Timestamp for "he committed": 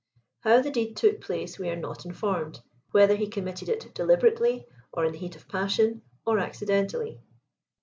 3.15-3.69